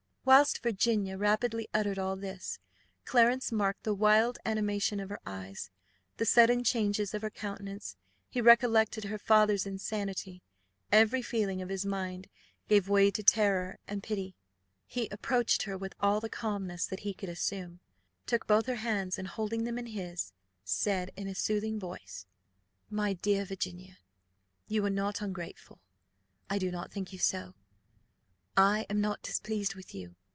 Whilst 0.23 0.61
Virginia 0.61 1.17
rapidly 1.17 1.67
uttered 1.73 1.97
all 1.97 2.15
this, 2.15 2.59
Clarence 3.05 3.51
marked 3.51 3.83
the 3.83 3.93
wild 3.95 4.37
animation 4.45 4.99
of 4.99 5.09
her 5.09 5.19
eyes, 5.25 5.71
the 6.17 6.27
sudden 6.27 6.63
changes 6.63 7.15
of 7.15 7.23
her 7.23 7.31
countenance; 7.31 7.97
he 8.29 8.39
recollected 8.39 9.05
her 9.05 9.17
father's 9.17 9.65
insanity; 9.65 10.43
every 10.91 11.23
feeling 11.23 11.59
of 11.59 11.69
his 11.69 11.87
mind 11.87 12.29
gave 12.67 12.87
way 12.87 13.09
to 13.09 13.23
terror 13.23 13.79
and 13.87 14.03
pity; 14.03 14.35
he 14.85 15.07
approached 15.09 15.63
her 15.63 15.75
with 15.75 15.95
all 15.99 16.19
the 16.21 16.29
calmness 16.29 16.85
that 16.85 16.99
he 16.99 17.15
could 17.15 17.27
assume, 17.27 17.79
took 18.27 18.45
both 18.45 18.67
her 18.67 18.75
hands, 18.75 19.17
and 19.17 19.27
holding 19.27 19.63
them 19.63 19.79
in 19.79 19.87
his, 19.87 20.33
said, 20.63 21.11
in 21.17 21.27
a 21.27 21.33
soothing 21.33 21.79
voice 21.79 22.27
"My 22.91 23.13
dear 23.13 23.43
Virginia, 23.43 23.97
you 24.67 24.85
are 24.85 24.89
not 24.91 25.19
ungrateful. 25.19 25.79
I 26.47 26.59
do 26.59 26.69
not 26.69 26.91
think 26.91 27.11
you 27.11 27.17
so. 27.17 27.55
I 28.57 28.85
am 28.89 28.99
not 28.99 29.21
displeased 29.23 29.75
with 29.75 29.95
you. 29.95 30.15